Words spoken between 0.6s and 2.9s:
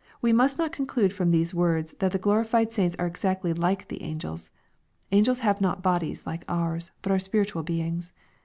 conclude from these words that the glorified